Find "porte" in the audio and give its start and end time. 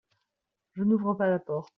1.37-1.69